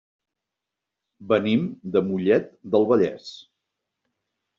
Venim 1.33 1.67
de 1.95 2.01
Mollet 2.07 2.47
del 2.77 2.87
Vallès. 2.93 3.29